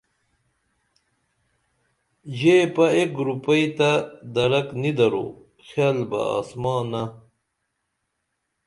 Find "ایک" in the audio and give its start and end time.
2.95-3.11